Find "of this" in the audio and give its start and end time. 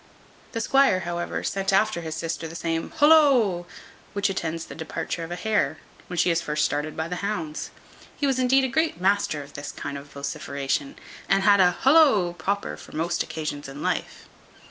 9.43-9.71